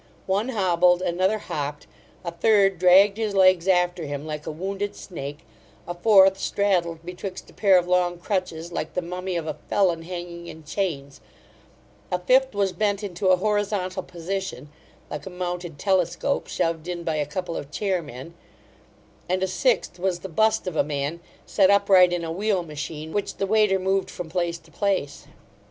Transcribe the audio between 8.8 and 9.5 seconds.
the mummy of